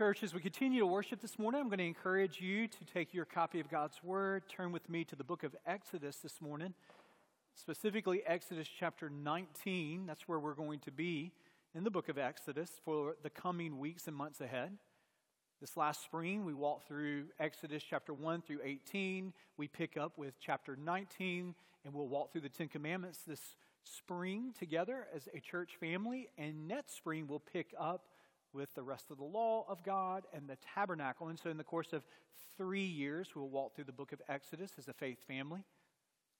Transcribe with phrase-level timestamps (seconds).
[0.00, 3.12] Church, as we continue to worship this morning, I'm going to encourage you to take
[3.12, 6.72] your copy of God's Word, turn with me to the book of Exodus this morning,
[7.54, 10.06] specifically Exodus chapter 19.
[10.06, 11.32] That's where we're going to be
[11.74, 14.78] in the book of Exodus for the coming weeks and months ahead.
[15.60, 19.34] This last spring, we walked through Exodus chapter 1 through 18.
[19.58, 21.54] We pick up with chapter 19,
[21.84, 23.54] and we'll walk through the Ten Commandments this
[23.84, 26.28] spring together as a church family.
[26.38, 28.04] And next spring, we'll pick up
[28.52, 31.28] with the rest of the law of God and the tabernacle.
[31.28, 32.04] And so, in the course of
[32.56, 35.64] three years, we'll walk through the book of Exodus as a faith family.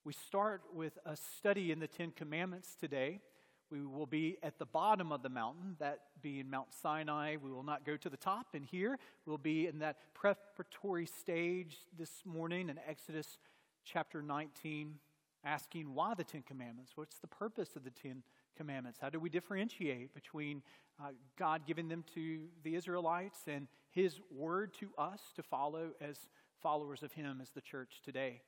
[0.05, 3.21] We start with a study in the Ten Commandments today.
[3.71, 7.37] We will be at the bottom of the mountain, that being Mount Sinai.
[7.37, 8.99] We will not go to the top and here.
[9.27, 13.39] We'll be in that preparatory stage this morning in Exodus
[13.85, 14.95] chapter 19,
[15.45, 16.93] asking why the Ten Commandments?
[16.97, 18.29] What's the purpose of the Ten Commandments?
[19.01, 20.63] How do we differentiate between
[21.01, 26.29] uh, God giving them to the Israelites and His word to us to follow as
[26.63, 28.43] followers of Him as the church today?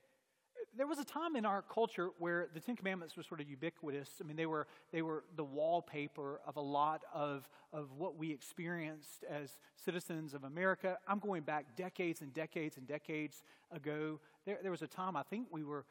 [0.77, 4.08] there was a time in our culture where the Ten Commandments were sort of ubiquitous.
[4.20, 8.30] I mean, they were, they were the wallpaper of a lot of, of what we
[8.30, 10.98] experienced as citizens of America.
[11.06, 14.20] I'm going back decades and decades and decades ago.
[14.46, 15.84] There, there was a time I think we were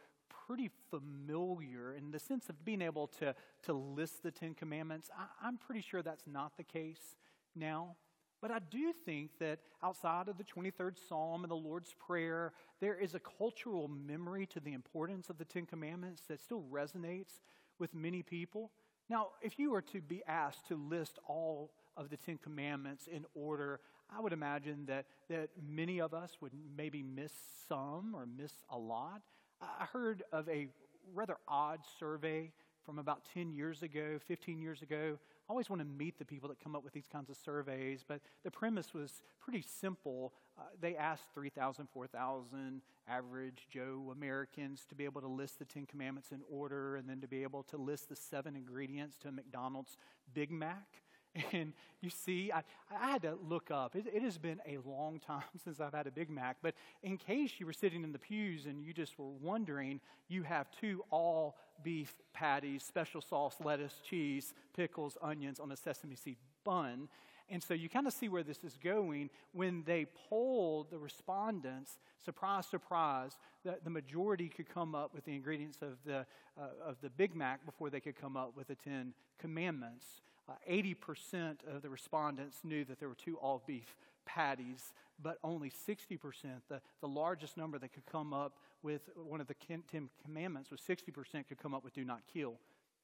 [0.51, 5.09] pretty familiar in the sense of being able to, to list the Ten Commandments.
[5.17, 7.15] I, I'm pretty sure that's not the case
[7.55, 7.95] now.
[8.41, 12.95] But I do think that outside of the 23rd Psalm and the Lord's Prayer, there
[12.99, 17.39] is a cultural memory to the importance of the Ten Commandments that still resonates
[17.79, 18.71] with many people.
[19.09, 23.23] Now, if you were to be asked to list all of the Ten Commandments in
[23.35, 23.79] order,
[24.13, 27.31] I would imagine that, that many of us would maybe miss
[27.69, 29.21] some or miss a lot.
[29.61, 30.67] I heard of a
[31.13, 32.51] rather odd survey
[32.85, 35.17] from about 10 years ago, 15 years ago.
[35.47, 38.03] I always want to meet the people that come up with these kinds of surveys,
[38.07, 40.33] but the premise was pretty simple.
[40.57, 45.85] Uh, they asked 3,000, 4,000 average Joe Americans to be able to list the Ten
[45.85, 49.31] Commandments in order and then to be able to list the seven ingredients to a
[49.31, 49.97] McDonald's
[50.33, 51.01] Big Mac.
[51.53, 53.95] And you see, I, I had to look up.
[53.95, 56.57] It, it, has been a long time since I've had a Big Mac.
[56.61, 60.43] But in case you were sitting in the pews and you just were wondering, you
[60.43, 66.37] have two all beef patties, special sauce, lettuce, cheese, pickles, onions on a sesame seed
[66.63, 67.07] bun.
[67.49, 69.29] And so you kind of see where this is going.
[69.51, 75.35] When they polled the respondents, surprise, surprise, the, the majority could come up with the
[75.35, 76.25] ingredients of the,
[76.57, 80.05] uh, of the Big Mac before they could come up with the Ten Commandments.
[80.51, 83.95] Uh, 80% of the respondents knew that there were two all beef
[84.25, 86.19] patties, but only 60%,
[86.67, 90.81] the, the largest number that could come up with one of the Ten Commandments was
[90.81, 92.55] 60% could come up with do not kill.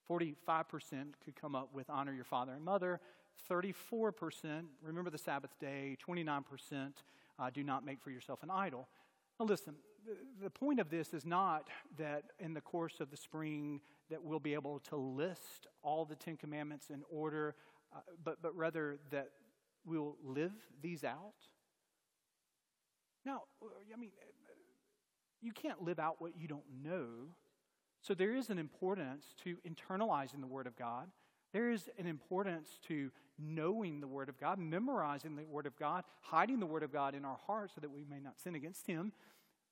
[0.10, 0.36] 45%
[1.24, 3.00] could come up with honor your father and mother.
[3.50, 5.96] 34% remember the Sabbath day.
[6.06, 6.44] 29%
[7.40, 8.88] uh, do not make for yourself an idol.
[9.40, 9.76] Now, listen,
[10.42, 14.40] the point of this is not that in the course of the spring that we'll
[14.40, 17.56] be able to list all the Ten Commandments in order,
[17.96, 19.30] uh, but, but rather that
[19.86, 21.34] we'll live these out.
[23.26, 23.44] Now,
[23.94, 24.12] I mean,
[25.42, 27.08] you can't live out what you don't know.
[28.02, 31.08] So there is an importance to internalizing the Word of God.
[31.54, 36.04] There is an importance to knowing the Word of God, memorizing the Word of God,
[36.22, 38.88] hiding the Word of God in our hearts so that we may not sin against
[38.88, 39.12] Him.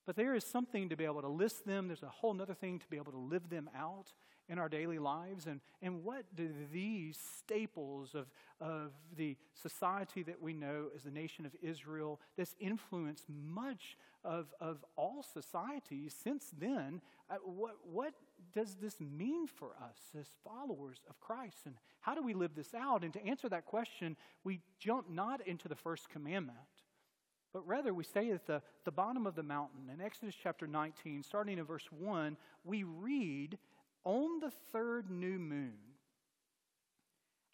[0.06, 1.88] But there is something to be able to list them.
[1.88, 4.14] There's a whole other thing to be able to live them out
[4.48, 5.48] in our daily lives.
[5.48, 8.28] And, and what do these staples of,
[8.62, 14.54] of the society that we know as the nation of Israel, that's influenced much of,
[14.60, 18.14] of all societies since then, uh, what, what
[18.54, 21.66] does this mean for us as followers of Christ?
[21.66, 23.04] And how do we live this out?
[23.04, 26.58] And to answer that question, we jump not into the first commandment
[27.56, 29.90] but rather, we stay at the, the bottom of the mountain.
[29.90, 32.36] In Exodus chapter 19, starting in verse 1,
[32.66, 33.58] we read,
[34.04, 35.78] On the third new moon,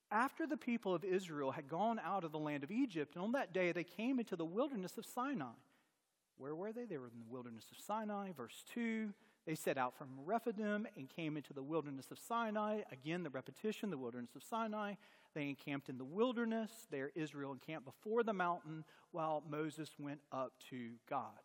[0.09, 3.33] after the people of Israel had gone out of the land of Egypt, and on
[3.33, 5.53] that day they came into the wilderness of Sinai.
[6.35, 6.85] Where were they?
[6.85, 8.31] They were in the wilderness of Sinai.
[8.35, 9.13] Verse 2
[9.45, 12.81] they set out from Rephidim and came into the wilderness of Sinai.
[12.91, 14.93] Again, the repetition, the wilderness of Sinai.
[15.33, 16.71] They encamped in the wilderness.
[16.89, 21.39] There, Israel encamped before the mountain while Moses went up to God.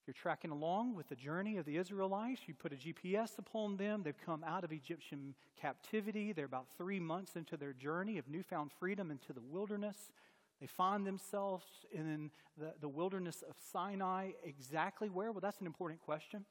[0.00, 3.76] If you're tracking along with the journey of the Israelites, you put a GPS upon
[3.76, 4.02] them.
[4.02, 6.32] They've come out of Egyptian captivity.
[6.32, 10.10] They're about three months into their journey of newfound freedom into the wilderness.
[10.58, 14.30] They find themselves in the, the wilderness of Sinai.
[14.42, 15.32] Exactly where?
[15.32, 16.46] Well, that's an important question.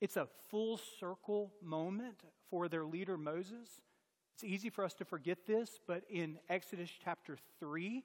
[0.00, 3.80] It's a full circle moment for their leader Moses.
[4.38, 8.04] It's easy for us to forget this, but in Exodus chapter 3,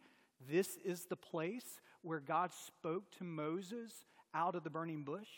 [0.49, 3.91] this is the place where God spoke to Moses
[4.33, 5.29] out of the burning bush?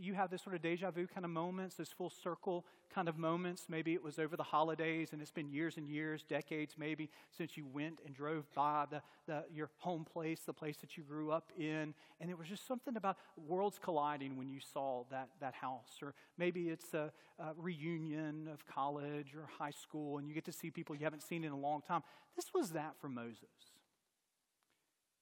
[0.00, 3.18] You have this sort of deja vu kind of moments, this full circle kind of
[3.18, 3.66] moments.
[3.68, 7.56] Maybe it was over the holidays and it's been years and years, decades maybe, since
[7.56, 11.32] you went and drove by the, the, your home place, the place that you grew
[11.32, 11.94] up in.
[12.20, 13.16] And it was just something about
[13.48, 15.98] worlds colliding when you saw that, that house.
[16.02, 20.52] Or maybe it's a, a reunion of college or high school and you get to
[20.52, 22.02] see people you haven't seen in a long time.
[22.36, 23.73] This was that for Moses.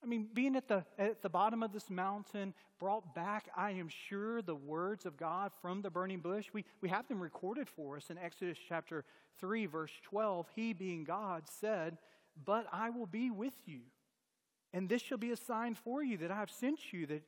[0.03, 3.89] I mean, being at the, at the bottom of this mountain brought back, I am
[3.89, 6.49] sure, the words of God from the burning bush.
[6.53, 9.05] We, we have them recorded for us in Exodus chapter
[9.39, 10.49] 3, verse 12.
[10.57, 11.99] He, being God, said,
[12.45, 13.83] But I will be with you,
[14.73, 17.23] and this shall be a sign for you that I have sent you, that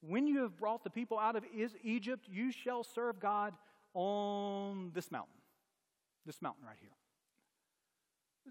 [0.00, 1.44] when you have brought the people out of
[1.84, 3.54] Egypt, you shall serve God
[3.94, 5.40] on this mountain,
[6.26, 6.90] this mountain right here.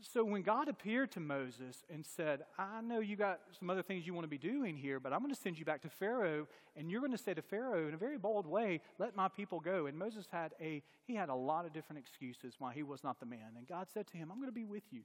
[0.02, 4.06] So when God appeared to Moses and said, I know you got some other things
[4.06, 6.48] you want to be doing here, but I'm going to send you back to Pharaoh,
[6.76, 9.60] and you're going to say to Pharaoh in a very bold way, let my people
[9.60, 9.86] go.
[9.86, 13.20] And Moses had a he had a lot of different excuses why he was not
[13.20, 13.56] the man.
[13.58, 15.02] And God said to him, I'm going to be with you.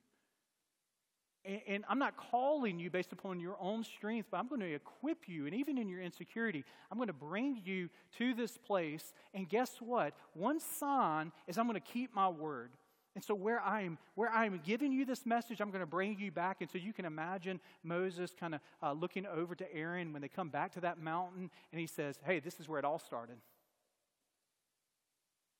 [1.42, 5.26] And, I'm not calling you based upon your own strength, but I'm going to equip
[5.26, 5.46] you.
[5.46, 7.88] And even in your insecurity, I'm going to bring you
[8.18, 9.14] to this place.
[9.32, 10.12] And guess what?
[10.34, 12.72] One sign is I'm going to keep my word.
[13.14, 16.30] And so where I'm where I'm giving you this message, I'm going to bring you
[16.30, 16.58] back.
[16.60, 20.28] And so you can imagine Moses kind of uh, looking over to Aaron when they
[20.28, 23.36] come back to that mountain, and he says, "Hey, this is where it all started."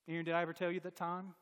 [0.08, 1.34] Aaron, did I ever tell you that time?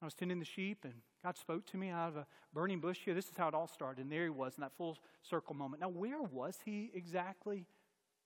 [0.00, 2.98] I was tending the sheep, and God spoke to me out of a burning bush
[3.04, 3.14] here.
[3.14, 4.02] This is how it all started.
[4.02, 5.80] And there he was in that full circle moment.
[5.80, 7.64] Now, where was he exactly?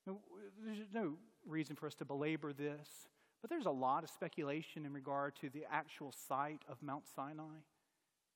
[0.07, 1.15] There's no
[1.47, 2.89] reason for us to belabor this.
[3.41, 7.61] But there's a lot of speculation in regard to the actual site of Mount Sinai.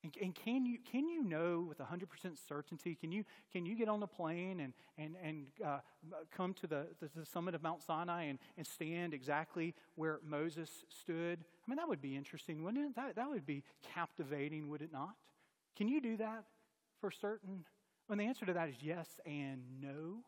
[0.05, 2.07] And, and can, you, can you know with 100%
[2.47, 2.95] certainty?
[2.95, 5.79] Can you, can you get on a plane and, and, and uh,
[6.31, 10.85] come to the, the, the, summit of Mount Sinai and, and stand exactly where Moses
[10.91, 11.39] stood?
[11.43, 12.97] I mean, that would be interesting, wouldn't it?
[12.97, 13.65] That, that would be
[13.95, 15.15] captivating, would it not?
[15.75, 16.45] Can you do that
[17.01, 17.65] for certain?
[18.07, 20.19] When the answer to that is yes and no.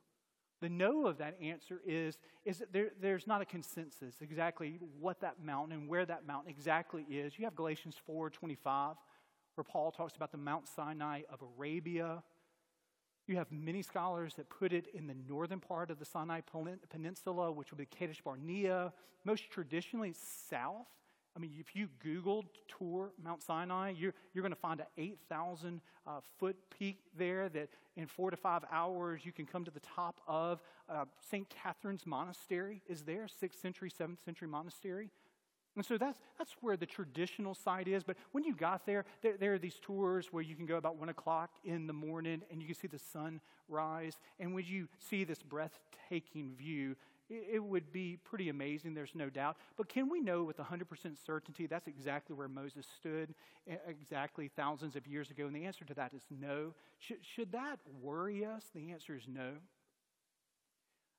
[0.60, 5.20] The no of that answer is, is that there, there's not a consensus exactly what
[5.20, 7.38] that mountain and where that mountain exactly is.
[7.38, 8.96] You have Galatians 4 25,
[9.54, 12.22] where Paul talks about the Mount Sinai of Arabia.
[13.26, 16.40] You have many scholars that put it in the northern part of the Sinai
[16.88, 18.92] Peninsula, which would be Kadesh Barnea.
[19.24, 20.14] Most traditionally,
[20.48, 20.86] south
[21.36, 25.82] I mean, if you Googled tour Mount Sinai, you're, you're going to find an 8,000
[26.06, 29.80] uh, foot peak there that in four to five hours you can come to the
[29.80, 30.62] top of.
[30.88, 31.46] Uh, St.
[31.50, 35.10] Catherine's Monastery is there, 6th century, 7th century monastery.
[35.74, 38.02] And so that's, that's where the traditional site is.
[38.02, 40.96] But when you got there, there, there, are these tours where you can go about
[40.96, 44.16] 1 o'clock in the morning and you can see the sun rise.
[44.40, 46.96] And when you see this breathtaking view,
[47.28, 49.56] it would be pretty amazing, there's no doubt.
[49.76, 50.84] But can we know with 100%
[51.24, 53.34] certainty that's exactly where Moses stood
[53.88, 55.46] exactly thousands of years ago?
[55.46, 56.74] And the answer to that is no.
[56.98, 58.64] Should, should that worry us?
[58.74, 59.54] The answer is no.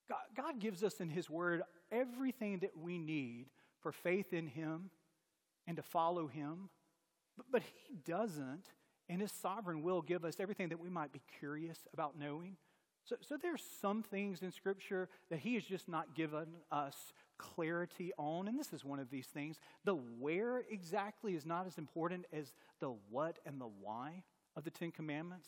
[0.07, 3.47] God, God gives us in His Word everything that we need
[3.81, 4.89] for faith in Him
[5.67, 6.69] and to follow Him.
[7.35, 8.65] But, but He doesn't,
[9.09, 12.55] in His sovereign will, give us everything that we might be curious about knowing.
[13.07, 18.11] So, so there's some things in Scripture that He has just not given us clarity
[18.17, 19.59] on, and this is one of these things.
[19.85, 24.23] The where exactly is not as important as the what and the why
[24.57, 25.47] of the Ten Commandments.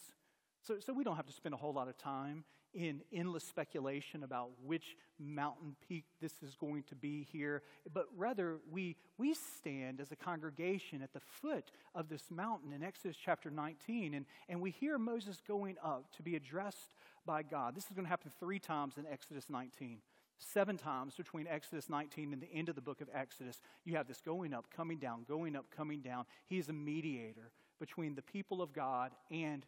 [0.61, 4.23] So, so we don't have to spend a whole lot of time in endless speculation
[4.23, 9.99] about which mountain peak this is going to be here, but rather we, we stand
[9.99, 14.61] as a congregation at the foot of this mountain in Exodus chapter 19, and, and
[14.61, 16.93] we hear Moses going up to be addressed
[17.25, 17.75] by God.
[17.75, 19.99] This is going to happen three times in Exodus 19.
[20.37, 24.07] Seven times between Exodus 19 and the end of the book of Exodus, you have
[24.07, 26.25] this going up, coming down, going up, coming down.
[26.45, 29.65] He is a mediator between the people of God and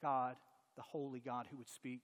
[0.00, 0.36] God,
[0.76, 2.00] the holy God who would speak.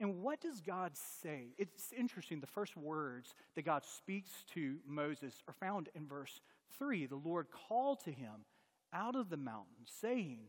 [0.00, 1.54] And what does God say?
[1.58, 2.40] It's interesting.
[2.40, 6.40] The first words that God speaks to Moses are found in verse
[6.78, 7.06] 3.
[7.06, 8.44] The Lord called to him
[8.92, 10.48] out of the mountain, saying,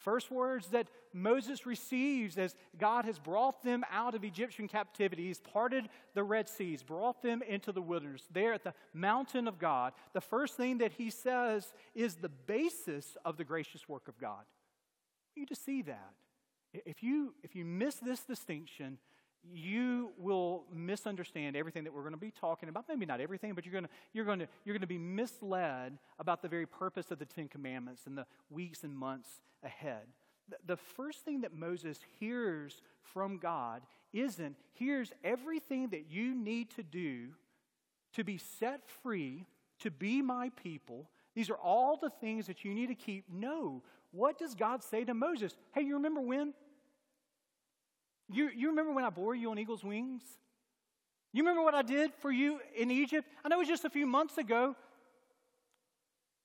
[0.00, 5.26] First words that Moses receives as God has brought them out of Egyptian captivity.
[5.26, 9.58] He's parted the Red Seas, brought them into the wilderness, there at the mountain of
[9.58, 9.92] God.
[10.14, 14.44] The first thing that he says is the basis of the gracious work of God.
[15.36, 16.14] You to see that.
[16.72, 18.98] If you, if you miss this distinction,
[19.52, 22.84] you will misunderstand everything that we're going to be talking about.
[22.88, 25.98] Maybe not everything, but you're going to, you're going to, you're going to be misled
[26.18, 30.06] about the very purpose of the Ten Commandments in the weeks and months ahead.
[30.66, 33.82] The first thing that Moses hears from God
[34.12, 37.28] isn't, here's everything that you need to do
[38.14, 39.46] to be set free,
[39.80, 41.08] to be my people.
[41.34, 43.24] These are all the things that you need to keep.
[43.32, 43.82] No.
[44.10, 45.54] What does God say to Moses?
[45.72, 46.52] Hey, you remember when?
[48.32, 50.22] You, you remember when I bore you on eagle's wings?
[51.32, 53.28] You remember what I did for you in Egypt?
[53.44, 54.76] I know it was just a few months ago.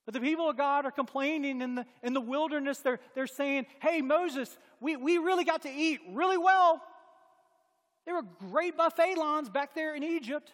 [0.05, 2.79] But the people of God are complaining in the, in the wilderness.
[2.79, 6.81] They're, they're saying, Hey, Moses, we, we really got to eat really well.
[8.05, 10.53] There were great buffet lines back there in Egypt.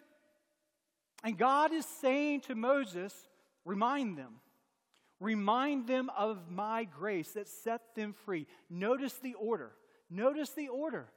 [1.23, 3.13] And God is saying to Moses,
[3.65, 4.35] Remind them.
[5.19, 8.47] Remind them of my grace that set them free.
[8.69, 9.71] Notice the order.
[10.09, 11.07] Notice the order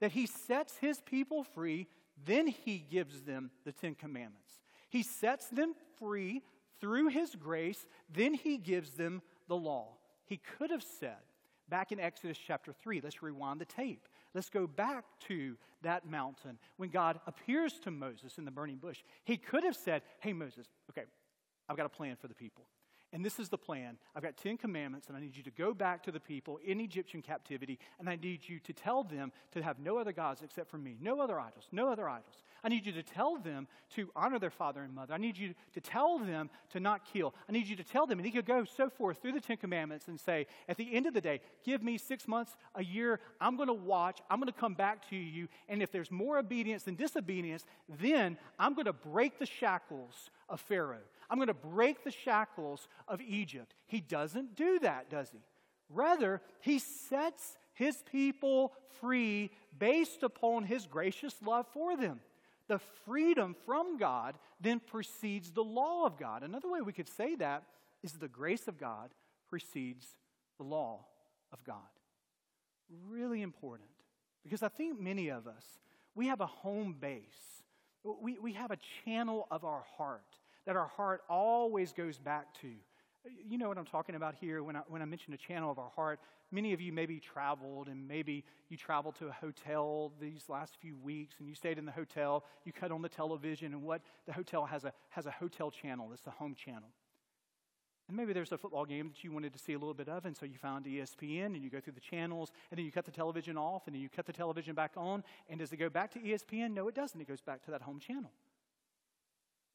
[0.00, 1.86] that he sets his people free,
[2.24, 4.60] then he gives them the Ten Commandments.
[4.88, 6.42] He sets them free
[6.80, 9.96] through his grace, then he gives them the law.
[10.26, 11.16] He could have said,
[11.68, 14.06] back in Exodus chapter 3, let's rewind the tape.
[14.34, 19.02] Let's go back to that mountain when God appears to Moses in the burning bush.
[19.24, 21.06] He could have said, Hey, Moses, okay,
[21.68, 22.64] I've got a plan for the people.
[23.14, 23.96] And this is the plan.
[24.16, 26.80] I've got 10 commandments, and I need you to go back to the people in
[26.80, 30.68] Egyptian captivity, and I need you to tell them to have no other gods except
[30.68, 32.42] for me, no other idols, no other idols.
[32.64, 35.14] I need you to tell them to honor their father and mother.
[35.14, 37.36] I need you to tell them to not kill.
[37.48, 39.58] I need you to tell them, and he could go so forth through the Ten
[39.58, 43.20] Commandments and say, at the end of the day, give me six months, a year.
[43.40, 44.22] I'm going to watch.
[44.28, 45.46] I'm going to come back to you.
[45.68, 47.64] And if there's more obedience than disobedience,
[48.00, 50.98] then I'm going to break the shackles of Pharaoh.
[51.28, 53.74] I'm going to break the shackles of Egypt.
[53.86, 55.40] He doesn't do that, does he?
[55.88, 62.20] Rather, he sets his people free based upon his gracious love for them.
[62.68, 66.42] The freedom from God then precedes the law of God.
[66.42, 67.64] Another way we could say that
[68.02, 69.10] is the grace of God
[69.48, 70.06] precedes
[70.56, 71.04] the law
[71.52, 71.76] of God.
[73.08, 73.88] Really important
[74.42, 75.64] because I think many of us,
[76.14, 77.62] we have a home base,
[78.02, 80.22] we, we have a channel of our heart
[80.66, 82.68] that our heart always goes back to.
[83.48, 85.78] You know what I'm talking about here when I, when I mention a channel of
[85.78, 86.20] our heart.
[86.50, 90.96] Many of you maybe traveled and maybe you traveled to a hotel these last few
[90.96, 94.32] weeks and you stayed in the hotel, you cut on the television, and what the
[94.32, 96.90] hotel has a, has a hotel channel, it's the home channel.
[98.08, 100.26] And maybe there's a football game that you wanted to see a little bit of,
[100.26, 103.06] and so you found ESPN and you go through the channels, and then you cut
[103.06, 105.24] the television off, and then you cut the television back on.
[105.48, 106.74] And does it go back to ESPN?
[106.74, 107.18] No, it doesn't.
[107.18, 108.30] It goes back to that home channel.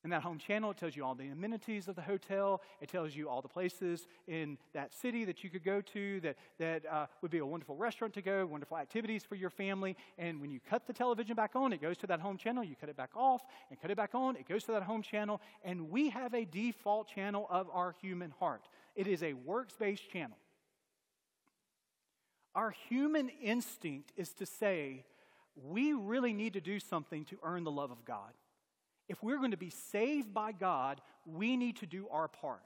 [0.06, 2.62] In that home channel, it tells you all the amenities of the hotel.
[2.80, 6.38] It tells you all the places in that city that you could go to that,
[6.58, 9.98] that uh, would be a wonderful restaurant to go, wonderful activities for your family.
[10.18, 12.64] And when you cut the television back on, it goes to that home channel.
[12.64, 14.38] You cut it back off and cut it back on.
[14.38, 15.42] It goes to that home channel.
[15.66, 18.70] And we have a default channel of our human heart.
[18.96, 20.38] It is a works based channel.
[22.56, 25.04] Our human instinct is to say,
[25.62, 28.32] we really need to do something to earn the love of God
[29.10, 32.62] if we're going to be saved by God, we need to do our part.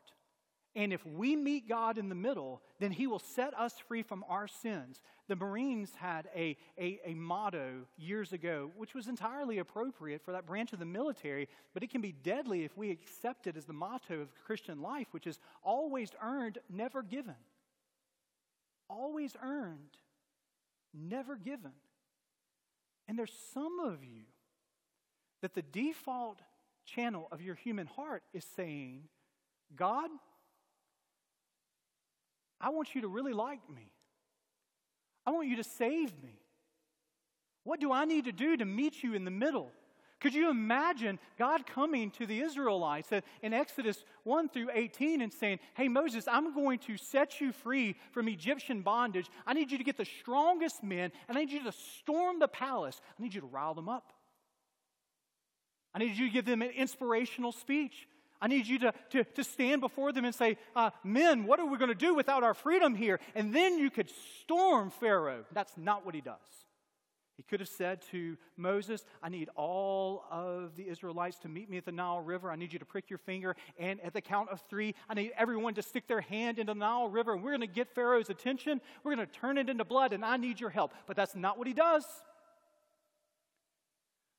[0.75, 4.25] And if we meet God in the middle, then He will set us free from
[4.27, 5.01] our sins.
[5.27, 10.47] The Marines had a, a, a, motto years ago, which was entirely appropriate for that
[10.47, 13.73] branch of the military, but it can be deadly if we accept it as the
[13.73, 17.35] motto of Christian life, which is always earned, never given.
[18.89, 19.97] Always earned,
[20.93, 21.71] never given.
[23.07, 24.23] And there's some of you
[25.43, 26.39] that the default
[26.85, 29.03] channel of your human heart is saying,
[29.75, 30.09] God,
[32.61, 33.91] I want you to really like me.
[35.27, 36.39] I want you to save me.
[37.65, 39.69] What do I need to do to meet you in the middle?
[40.21, 43.09] Could you imagine God coming to the Israelites
[43.41, 47.97] in Exodus 1 through 18 and saying, Hey, Moses, I'm going to set you free
[48.11, 49.29] from Egyptian bondage.
[49.45, 52.47] I need you to get the strongest men, and I need you to storm the
[52.47, 53.01] palace.
[53.19, 54.12] I need you to rile them up.
[55.93, 58.07] I need you to give them an inspirational speech.
[58.41, 61.65] I need you to, to, to stand before them and say, uh, Men, what are
[61.65, 63.19] we going to do without our freedom here?
[63.35, 64.09] And then you could
[64.41, 65.45] storm Pharaoh.
[65.53, 66.35] That's not what he does.
[67.37, 71.77] He could have said to Moses, I need all of the Israelites to meet me
[71.77, 72.51] at the Nile River.
[72.51, 73.55] I need you to prick your finger.
[73.79, 76.79] And at the count of three, I need everyone to stick their hand into the
[76.79, 77.33] Nile River.
[77.33, 78.81] And we're going to get Pharaoh's attention.
[79.03, 80.93] We're going to turn it into blood, and I need your help.
[81.07, 82.05] But that's not what he does.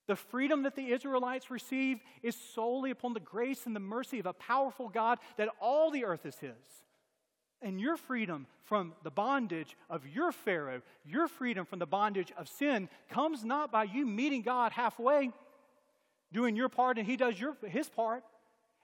[0.06, 4.26] The freedom that the Israelites receive is solely upon the grace and the mercy of
[4.26, 6.84] a powerful God that all the earth is his
[7.64, 12.48] and your freedom from the bondage of your Pharaoh, your freedom from the bondage of
[12.48, 15.32] sin, comes not by you meeting God halfway,
[16.32, 18.22] doing your part, and He does your, His part.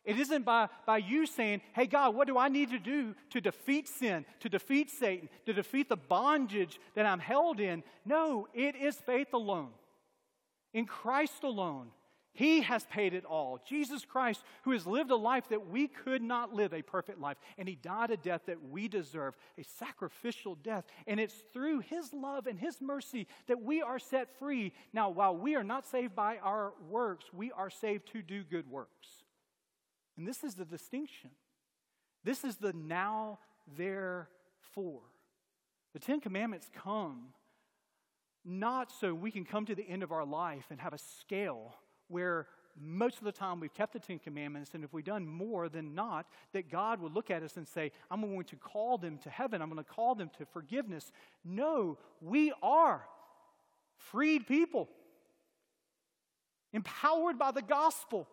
[0.05, 3.41] It isn't by, by you saying, Hey, God, what do I need to do to
[3.41, 7.83] defeat sin, to defeat Satan, to defeat the bondage that I'm held in?
[8.07, 9.69] No, it is faith alone,
[10.73, 11.91] in Christ alone,
[12.33, 13.61] he has paid it all.
[13.67, 17.37] Jesus Christ, who has lived a life that we could not live, a perfect life,
[17.59, 20.85] and He died a death that we deserve, a sacrificial death.
[21.07, 24.73] And it's through His love and His mercy that we are set free.
[24.93, 28.71] Now, while we are not saved by our works, we are saved to do good
[28.71, 29.09] works.
[30.17, 31.31] And this is the distinction.
[32.23, 33.41] This is the now,
[33.77, 35.03] therefore.
[35.93, 37.35] The Ten Commandments come
[38.45, 41.75] not so we can come to the end of our life and have a scale
[42.09, 42.47] where
[42.81, 45.95] most of the time we've kept the Ten Commandments, and if we've done more than
[45.95, 49.31] not, that God would look at us and say, I'm going to call them to
[49.31, 51.13] heaven, I'm going to call them to forgiveness.
[51.45, 53.03] No, we are
[53.97, 54.89] freed people,
[56.73, 58.29] empowered by the gospel.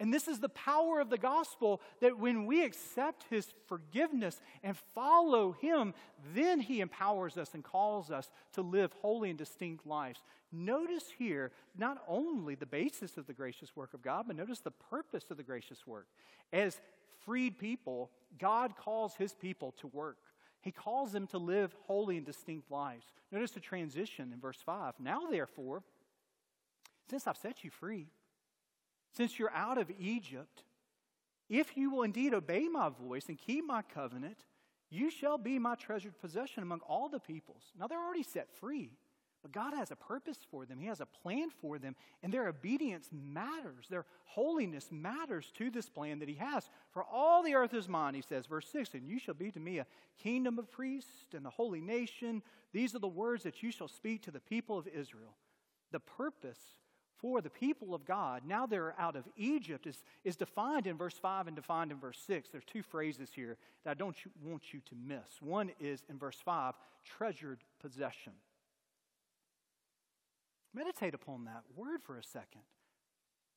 [0.00, 4.76] And this is the power of the gospel that when we accept his forgiveness and
[4.94, 5.92] follow him,
[6.34, 10.22] then he empowers us and calls us to live holy and distinct lives.
[10.52, 14.70] Notice here not only the basis of the gracious work of God, but notice the
[14.70, 16.06] purpose of the gracious work.
[16.52, 16.80] As
[17.24, 20.18] freed people, God calls his people to work.
[20.60, 23.06] He calls them to live holy and distinct lives.
[23.32, 24.94] Notice the transition in verse 5.
[25.00, 25.82] Now, therefore,
[27.10, 28.06] since I've set you free,
[29.18, 30.62] since you're out of Egypt,
[31.48, 34.38] if you will indeed obey my voice and keep my covenant,
[34.90, 37.64] you shall be my treasured possession among all the peoples.
[37.76, 38.92] Now they're already set free,
[39.42, 40.78] but God has a purpose for them.
[40.78, 43.86] He has a plan for them, and their obedience matters.
[43.90, 46.70] Their holiness matters to this plan that He has.
[46.92, 49.58] For all the earth is mine, He says, verse 6, and you shall be to
[49.58, 49.86] me a
[50.22, 52.40] kingdom of priests and a holy nation.
[52.72, 55.34] These are the words that you shall speak to the people of Israel.
[55.90, 56.60] The purpose
[57.18, 61.14] for the people of God, now they're out of Egypt, is, is defined in verse
[61.14, 62.50] 5 and defined in verse 6.
[62.50, 65.40] There's two phrases here that I don't want you to miss.
[65.40, 68.32] One is in verse 5, treasured possession.
[70.74, 72.62] Meditate upon that word for a second.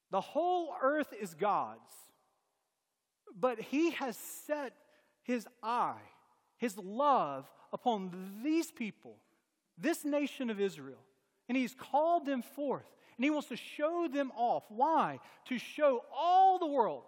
[0.09, 1.93] The whole earth is God's,
[3.39, 4.73] but He has set
[5.23, 6.01] His eye,
[6.57, 9.17] His love upon these people,
[9.77, 11.03] this nation of Israel,
[11.47, 12.85] and He's called them forth
[13.21, 14.63] and he wants to show them off.
[14.69, 15.19] Why?
[15.49, 17.03] To show all the world,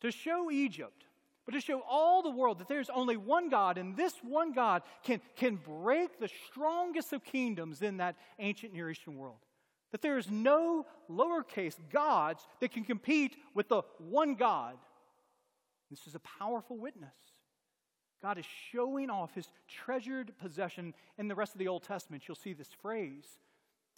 [0.00, 1.04] to show Egypt,
[1.46, 4.82] but to show all the world that there's only one God, and this one God
[5.04, 9.38] can, can break the strongest of kingdoms in that ancient Near Eastern world.
[9.92, 14.74] That there is no lowercase gods that can compete with the one God.
[15.92, 17.14] This is a powerful witness.
[18.20, 20.92] God is showing off his treasured possession.
[21.18, 23.38] In the rest of the Old Testament, you'll see this phrase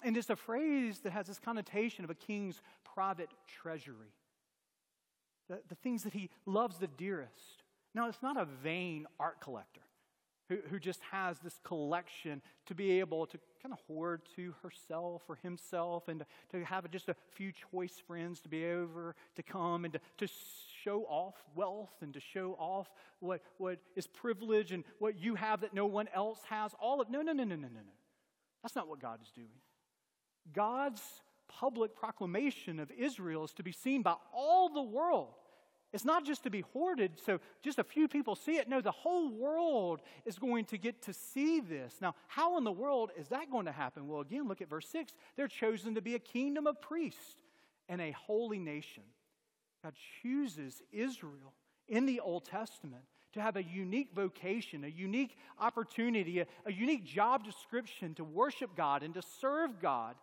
[0.05, 2.61] and it's a phrase that has this connotation of a king's
[2.95, 4.13] private treasury,
[5.49, 7.63] the, the things that he loves the dearest.
[7.95, 9.81] Now, it's not a vain art collector
[10.49, 15.23] who, who just has this collection to be able to kind of hoard to herself
[15.29, 19.85] or himself and to, have just a few choice friends to be over to come
[19.85, 20.33] and to, to
[20.83, 22.89] show off wealth and to show off
[23.21, 26.73] what, what is privilege and what you have that no one else has.
[26.79, 27.93] All of no, no, no, no, no, no, no.
[28.63, 29.49] That's not what God is doing.
[30.55, 31.03] God's
[31.49, 35.35] public proclamation of Israel is to be seen by all the world.
[35.93, 38.69] It's not just to be hoarded so just a few people see it.
[38.69, 41.95] No, the whole world is going to get to see this.
[42.03, 44.07] Now, how in the world is that going to happen?
[44.07, 45.13] Well, again, look at verse 6.
[45.37, 47.43] They're chosen to be a kingdom of priests
[47.89, 49.05] and a holy nation.
[49.83, 51.55] God chooses Israel
[51.89, 57.05] in the Old Testament to have a unique vocation, a unique opportunity, a, a unique
[57.05, 60.17] job description to worship God and to serve God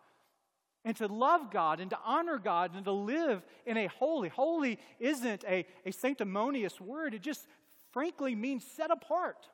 [0.84, 4.28] and to love God and to honor God and to live in a holy.
[4.28, 7.46] Holy isn't a, a sanctimonious word, it just
[7.92, 9.48] frankly means set apart.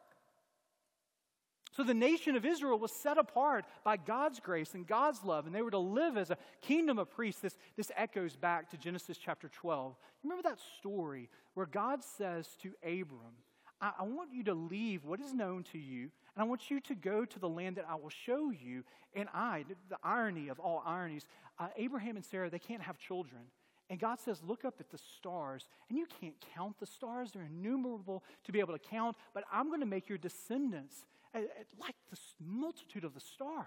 [1.72, 5.54] So the nation of Israel was set apart by God's grace and God's love, and
[5.54, 7.40] they were to live as a kingdom of priests.
[7.40, 9.94] This, this echoes back to Genesis chapter 12.
[10.24, 13.36] Remember that story where God says to Abram,
[13.80, 16.94] I, I want you to leave what is known to you, I want you to
[16.94, 18.84] go to the land that I will show you.
[19.14, 21.26] And I, the irony of all ironies,
[21.58, 23.42] uh, Abraham and Sarah, they can't have children.
[23.90, 25.68] And God says, Look up at the stars.
[25.88, 29.68] And you can't count the stars, they're innumerable to be able to count, but I'm
[29.68, 31.42] going to make your descendants uh, uh,
[31.80, 33.66] like the multitude of the stars.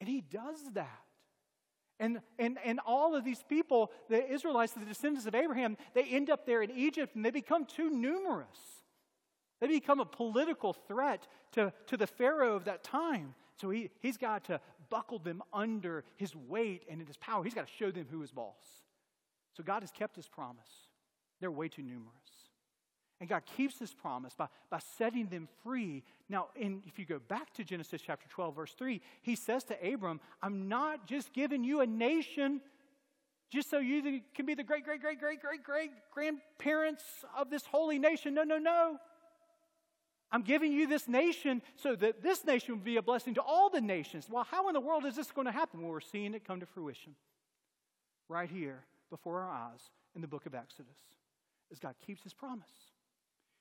[0.00, 1.02] And He does that.
[1.98, 6.28] And, and, and all of these people, the Israelites, the descendants of Abraham, they end
[6.28, 8.75] up there in Egypt and they become too numerous.
[9.60, 13.34] They become a political threat to, to the Pharaoh of that time.
[13.60, 17.42] So he, he's got to buckle them under his weight and in his power.
[17.42, 18.54] He's got to show them who is boss.
[19.56, 20.68] So God has kept his promise.
[21.40, 22.12] They're way too numerous.
[23.18, 26.02] And God keeps his promise by, by setting them free.
[26.28, 29.92] Now, in, if you go back to Genesis chapter 12, verse 3, he says to
[29.92, 32.60] Abram, I'm not just giving you a nation
[33.50, 37.04] just so you can be the great, great, great, great, great, great grandparents
[37.38, 38.34] of this holy nation.
[38.34, 38.98] No, no, no.
[40.32, 43.70] I'm giving you this nation so that this nation will be a blessing to all
[43.70, 44.26] the nations.
[44.28, 45.82] Well, how in the world is this going to happen?
[45.82, 47.14] Well, we're seeing it come to fruition
[48.28, 49.80] right here before our eyes
[50.14, 50.96] in the book of Exodus
[51.70, 52.70] as God keeps his promise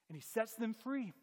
[0.09, 1.13] and he sets them free.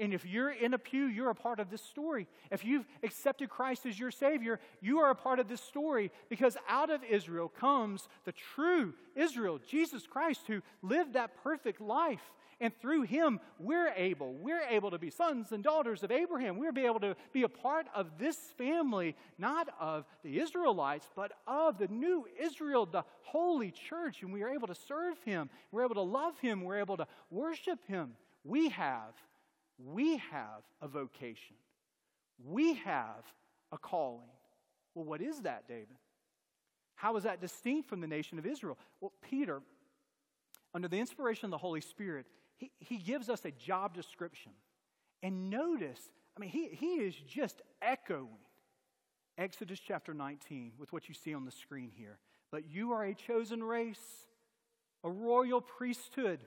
[0.00, 2.28] And if you're in a pew, you're a part of this story.
[2.52, 6.56] If you've accepted Christ as your Savior, you are a part of this story because
[6.68, 12.22] out of Israel comes the true Israel, Jesus Christ, who lived that perfect life
[12.60, 16.58] and through him, we're able, we're able to be sons and daughters of Abraham.
[16.58, 21.32] We're be able to be a part of this family, not of the Israelites, but
[21.46, 24.22] of the new Israel, the holy church.
[24.22, 25.50] And we are able to serve him.
[25.70, 26.62] We're able to love him.
[26.64, 28.14] We're able to worship him.
[28.42, 29.14] We have,
[29.78, 31.56] we have a vocation.
[32.44, 33.24] We have
[33.70, 34.30] a calling.
[34.94, 35.96] Well, what is that, David?
[36.96, 38.76] How is that distinct from the nation of Israel?
[39.00, 39.62] Well, Peter,
[40.74, 42.26] under the inspiration of the Holy Spirit,
[42.58, 44.52] he, he gives us a job description.
[45.22, 46.00] And notice,
[46.36, 48.28] I mean, he, he is just echoing
[49.38, 52.18] Exodus chapter 19 with what you see on the screen here.
[52.50, 54.26] But you are a chosen race,
[55.04, 56.40] a royal priesthood,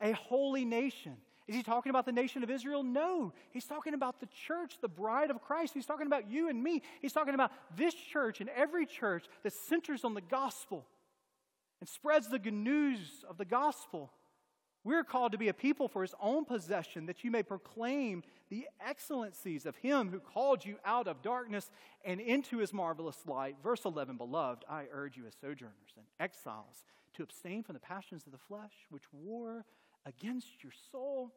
[0.00, 1.16] a holy nation.
[1.46, 2.82] Is he talking about the nation of Israel?
[2.82, 3.32] No.
[3.50, 5.74] He's talking about the church, the bride of Christ.
[5.74, 6.82] He's talking about you and me.
[7.02, 10.86] He's talking about this church and every church that centers on the gospel
[11.80, 14.12] and spreads the good news of the gospel
[14.82, 18.66] we're called to be a people for his own possession, that you may proclaim the
[18.84, 21.70] excellencies of him who called you out of darkness
[22.04, 23.56] and into his marvelous light.
[23.62, 28.24] Verse 11 Beloved, I urge you as sojourners and exiles to abstain from the passions
[28.24, 29.66] of the flesh, which war
[30.06, 31.32] against your soul.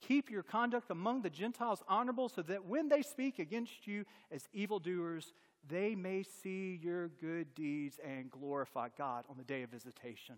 [0.00, 4.48] Keep your conduct among the Gentiles honorable, so that when they speak against you as
[4.52, 5.32] evildoers,
[5.68, 10.36] they may see your good deeds and glorify God on the day of visitation.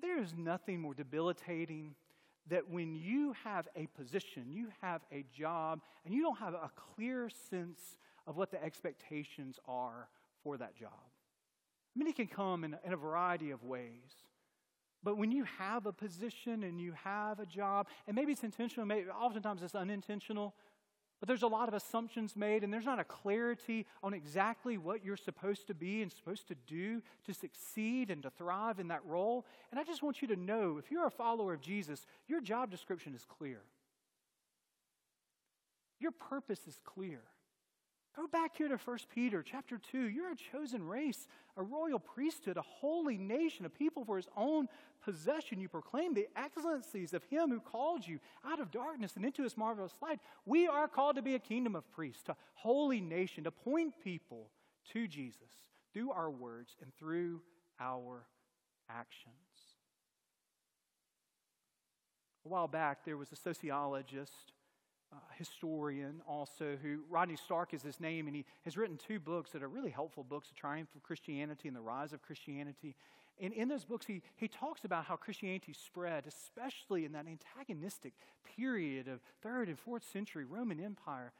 [0.00, 1.94] There is nothing more debilitating
[2.48, 6.70] that when you have a position, you have a job, and you don't have a
[6.94, 7.96] clear sense
[8.26, 10.08] of what the expectations are
[10.42, 10.90] for that job.
[10.92, 14.22] I mean, it can come in, in a variety of ways.
[15.02, 18.86] But when you have a position and you have a job, and maybe it's intentional,
[18.86, 20.54] maybe oftentimes it's unintentional,
[21.18, 25.04] but there's a lot of assumptions made, and there's not a clarity on exactly what
[25.04, 29.04] you're supposed to be and supposed to do to succeed and to thrive in that
[29.06, 29.46] role.
[29.70, 32.70] And I just want you to know if you're a follower of Jesus, your job
[32.70, 33.62] description is clear,
[35.98, 37.20] your purpose is clear.
[38.16, 40.08] Go back here to 1 Peter chapter 2.
[40.08, 44.68] You're a chosen race, a royal priesthood, a holy nation, a people for his own
[45.04, 45.60] possession.
[45.60, 49.58] You proclaim the excellencies of him who called you out of darkness and into his
[49.58, 50.18] marvelous light.
[50.46, 54.48] We are called to be a kingdom of priests, a holy nation, to point people
[54.94, 55.42] to Jesus
[55.92, 57.42] through our words and through
[57.78, 58.24] our
[58.88, 59.34] actions.
[62.46, 64.52] A while back, there was a sociologist
[65.12, 69.50] uh, historian also who rodney stark is his name and he has written two books
[69.50, 72.94] that are really helpful books the triumph of christianity and the rise of christianity.
[73.38, 78.14] And in those books he, he talks about how christianity spread especially in that antagonistic
[78.56, 81.32] period of third and fourth century roman empire.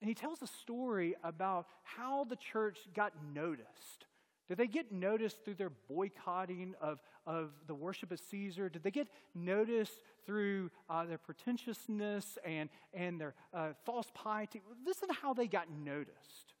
[0.00, 4.06] And he tells a story about how the church got noticed.
[4.48, 8.68] Did they get noticed through their boycotting of, of the worship of Caesar?
[8.68, 14.60] Did they get noticed through uh, their pretentiousness and, and their uh, false piety?
[14.86, 16.54] Listen to how they got noticed.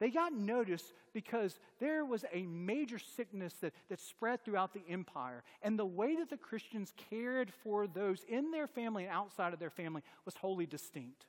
[0.00, 5.42] They got noticed because there was a major sickness that, that spread throughout the empire.
[5.62, 9.58] And the way that the Christians cared for those in their family and outside of
[9.58, 11.26] their family was wholly distinct.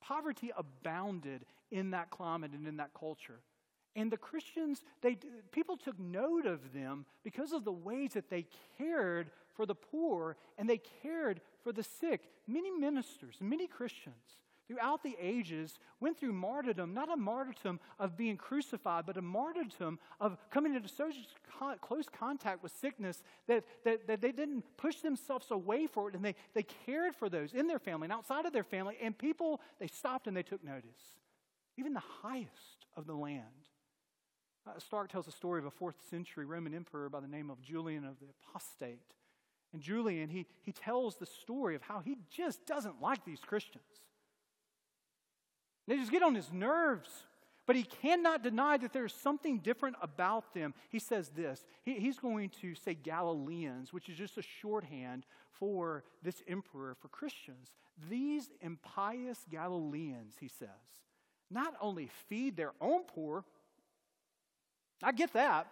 [0.00, 3.40] Poverty abounded in that climate and in that culture.
[3.96, 5.18] And the Christians, they,
[5.52, 10.36] people took note of them because of the ways that they cared for the poor
[10.58, 12.22] and they cared for the sick.
[12.48, 18.36] Many ministers, many Christians throughout the ages went through martyrdom, not a martyrdom of being
[18.36, 21.10] crucified, but a martyrdom of coming into so
[21.80, 26.24] close contact with sickness that, that, that they didn't push themselves away for it and
[26.24, 28.96] they, they cared for those in their family and outside of their family.
[29.02, 31.18] And people, they stopped and they took notice.
[31.76, 33.63] Even the highest of the land.
[34.66, 37.60] Uh, Stark tells the story of a fourth century Roman emperor by the name of
[37.60, 38.98] Julian of the Apostate.
[39.72, 43.84] And Julian, he, he tells the story of how he just doesn't like these Christians.
[45.86, 47.10] They just get on his nerves.
[47.66, 50.74] But he cannot deny that there's something different about them.
[50.90, 56.04] He says this he, he's going to say Galileans, which is just a shorthand for
[56.22, 57.74] this emperor, for Christians.
[58.10, 60.68] These impious Galileans, he says,
[61.50, 63.44] not only feed their own poor,
[65.02, 65.66] I get that,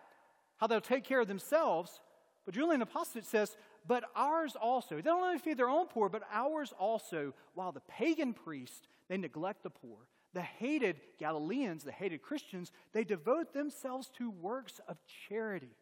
[0.57, 2.01] how they'll take care of themselves,
[2.45, 3.57] but Julian the Apostate says,
[3.87, 4.97] but ours also.
[4.97, 9.17] They don't only feed their own poor, but ours also, while the pagan priests they
[9.17, 9.99] neglect the poor.
[10.35, 14.97] The hated Galileans, the hated Christians, they devote themselves to works of
[15.29, 15.77] charity.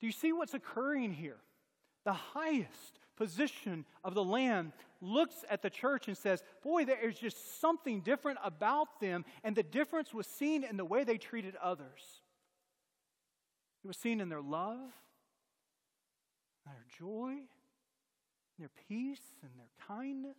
[0.00, 1.38] Do you see what's occurring here?
[2.04, 7.18] The highest position of the land looks at the church and says, Boy, there is
[7.18, 9.24] just something different about them.
[9.42, 12.20] And the difference was seen in the way they treated others.
[13.84, 14.78] It was seen in their love,
[16.64, 17.34] their joy,
[18.58, 20.38] their peace, and their kindness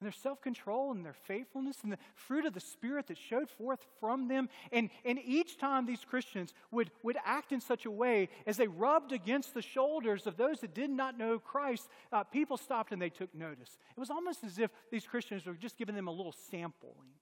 [0.00, 3.50] and their self control and their faithfulness and the fruit of the Spirit that showed
[3.50, 4.48] forth from them.
[4.72, 8.66] And, and each time these Christians would, would act in such a way as they
[8.66, 13.00] rubbed against the shoulders of those that did not know Christ, uh, people stopped and
[13.00, 13.76] they took notice.
[13.94, 17.12] It was almost as if these Christians were just giving them a little sampling,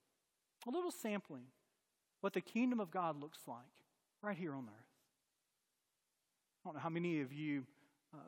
[0.66, 1.44] a little sampling
[2.20, 3.58] what the kingdom of God looks like
[4.22, 4.86] right here on earth.
[6.64, 7.64] I don't know how many of you.
[8.14, 8.18] Uh,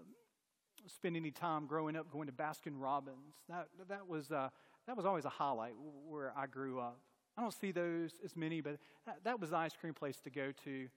[0.87, 3.35] spend any time growing up going to Baskin Robbins.
[3.49, 4.49] That, that, was, uh,
[4.87, 5.75] that was always a highlight
[6.09, 6.99] where I grew up.
[7.37, 10.31] I don't see those as many, but that, that was the ice cream place to
[10.31, 10.89] go to.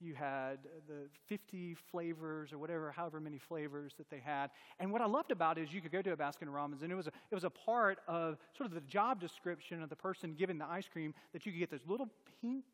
[0.00, 4.50] You had the 50 flavors or whatever, however many flavors that they had.
[4.80, 6.90] And what I loved about it is you could go to a Baskin Robbins, and
[6.90, 9.96] it was a, it was a part of sort of the job description of the
[9.96, 12.08] person giving the ice cream that you could get those little
[12.40, 12.64] pink,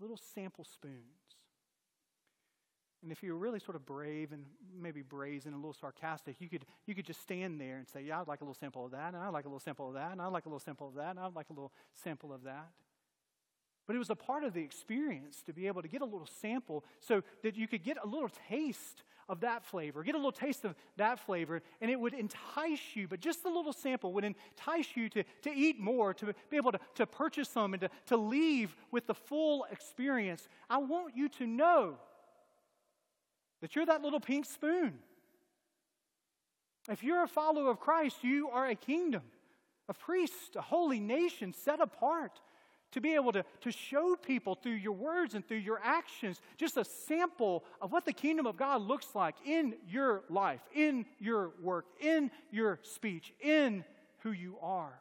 [0.00, 1.23] little sample spoons
[3.04, 4.44] and if you were really sort of brave and
[4.76, 8.02] maybe brazen, and a little sarcastic, you could, you could just stand there and say,
[8.02, 9.94] Yeah, I'd like a little sample of that, and I'd like a little sample of
[9.94, 12.32] that, and I'd like a little sample of that, and I'd like a little sample
[12.32, 12.70] of that.
[13.86, 16.28] But it was a part of the experience to be able to get a little
[16.40, 20.32] sample so that you could get a little taste of that flavor, get a little
[20.32, 23.06] taste of that flavor, and it would entice you.
[23.06, 26.72] But just a little sample would entice you to, to eat more, to be able
[26.72, 30.48] to, to purchase some, and to, to leave with the full experience.
[30.70, 31.96] I want you to know
[33.64, 34.92] that you're that little pink spoon.
[36.90, 39.22] If you're a follower of Christ, you are a kingdom,
[39.88, 42.42] a priest, a holy nation set apart
[42.92, 46.76] to be able to, to show people through your words and through your actions just
[46.76, 51.52] a sample of what the kingdom of God looks like in your life, in your
[51.62, 53.82] work, in your speech, in
[54.18, 55.00] who you are.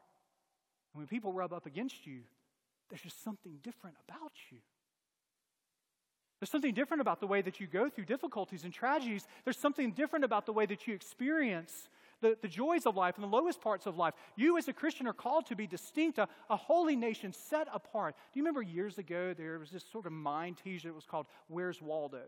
[0.93, 2.21] And when people rub up against you,
[2.89, 4.59] there's just something different about you.
[6.43, 9.25] There's something different about the way that you go through difficulties and tragedies.
[9.45, 11.87] There's something different about the way that you experience
[12.19, 14.13] the, the joys of life and the lowest parts of life.
[14.35, 18.15] You, as a Christian, are called to be distinct, a, a holy nation set apart.
[18.33, 21.27] Do you remember years ago there was this sort of mind teaser that was called
[21.47, 22.23] Where's Waldo?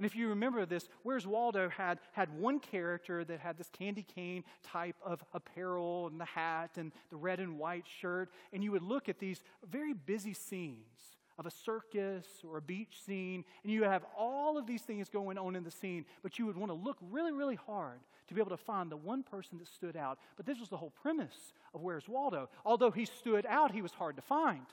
[0.00, 4.02] And if you remember this, Where's Waldo had, had one character that had this candy
[4.02, 8.28] cane type of apparel and the hat and the red and white shirt.
[8.52, 9.40] And you would look at these
[9.70, 14.66] very busy scenes of a circus or a beach scene, and you have all of
[14.66, 17.54] these things going on in the scene, but you would want to look really, really
[17.54, 17.98] hard
[18.28, 20.18] to be able to find the one person that stood out.
[20.36, 22.50] But this was the whole premise of Where's Waldo.
[22.64, 24.66] Although he stood out, he was hard to find.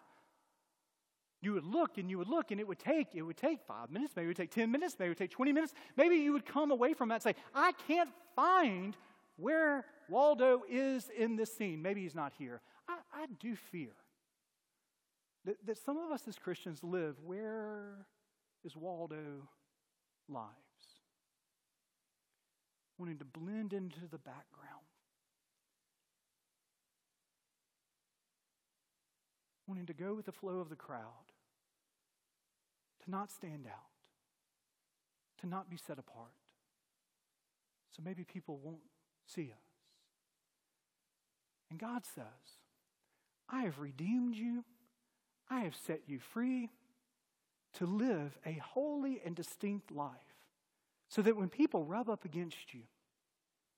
[1.42, 3.90] You would look and you would look, and it would take it would take five
[3.90, 5.74] minutes, maybe it would take ten minutes, maybe it would take twenty minutes.
[5.96, 8.98] Maybe you would come away from that and say, "I can't find
[9.38, 11.82] where Waldo is in this scene.
[11.82, 13.94] Maybe he's not here." I, I do fear
[15.48, 18.06] that, that some of us as Christians live where
[18.66, 19.48] is Waldo
[20.28, 20.52] lives,
[22.98, 24.84] wanting to blend into the background,
[29.66, 31.32] wanting to go with the flow of the crowd,
[33.06, 33.88] to not stand out,
[35.40, 36.32] to not be set apart.
[37.96, 38.82] So maybe people won't
[39.26, 39.64] see us.
[41.72, 42.26] And God says,
[43.50, 44.66] I have redeemed you.
[45.50, 46.70] I have set you free
[47.74, 50.12] to live a holy and distinct life
[51.10, 52.82] So that when people rub up against you,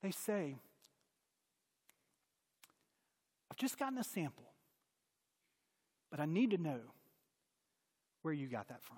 [0.01, 0.55] they say,
[3.51, 4.51] I've just gotten a sample,
[6.09, 6.79] but I need to know
[8.21, 8.97] where you got that from.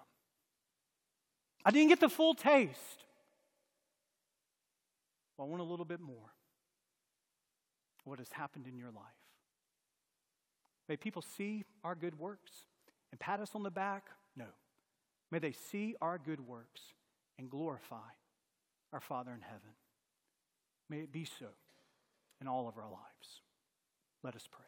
[1.66, 3.06] I didn't get the full taste.
[5.38, 6.32] Well, I want a little bit more.
[8.04, 9.21] What has happened in your life?
[10.92, 12.52] May people see our good works
[13.14, 14.08] and pat us on the back?
[14.36, 14.48] No.
[15.32, 16.82] May they see our good works
[17.40, 18.10] and glorify
[18.92, 19.72] our Father in heaven.
[20.90, 21.46] May it be so
[22.42, 23.40] in all of our lives.
[24.22, 24.66] Let us pray.